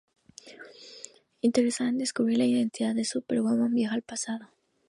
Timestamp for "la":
2.39-2.45